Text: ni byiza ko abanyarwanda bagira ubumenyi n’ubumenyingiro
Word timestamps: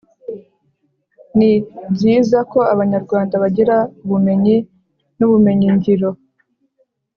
ni 1.37 1.51
byiza 1.93 2.39
ko 2.51 2.59
abanyarwanda 2.73 3.33
bagira 3.43 3.75
ubumenyi 4.03 4.55
n’ubumenyingiro 5.17 6.09